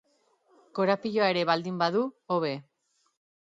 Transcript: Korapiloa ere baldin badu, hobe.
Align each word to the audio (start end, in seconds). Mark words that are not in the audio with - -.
Korapiloa 0.79 1.29
ere 1.35 1.45
baldin 1.51 1.79
badu, 1.85 2.05
hobe. 2.37 2.53